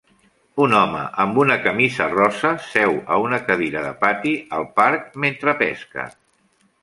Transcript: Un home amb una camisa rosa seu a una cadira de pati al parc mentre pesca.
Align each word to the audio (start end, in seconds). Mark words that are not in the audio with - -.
Un 0.63 0.71
home 0.77 1.01
amb 1.23 1.35
una 1.41 1.57
camisa 1.65 2.07
rosa 2.13 2.53
seu 2.69 2.97
a 3.17 3.21
una 3.25 3.39
cadira 3.49 3.83
de 3.89 3.93
pati 4.05 4.33
al 4.61 4.67
parc 4.79 5.09
mentre 5.27 5.55
pesca. 5.61 6.07